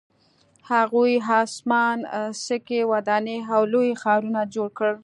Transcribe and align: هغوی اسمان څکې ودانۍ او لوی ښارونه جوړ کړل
هغوی 0.71 1.13
اسمان 1.41 1.97
څکې 2.43 2.81
ودانۍ 2.91 3.37
او 3.53 3.61
لوی 3.73 3.89
ښارونه 4.01 4.41
جوړ 4.53 4.69
کړل 4.77 4.97